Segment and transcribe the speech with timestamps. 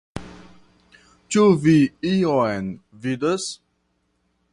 [1.35, 1.75] Ĉu vi
[2.13, 2.71] ion
[3.05, 3.47] vidas?